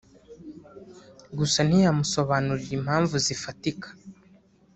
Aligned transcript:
gusa 1.37 1.59
ntiyamusobanurira 1.67 2.73
impamvu 2.79 3.15
zifatika 3.25 3.87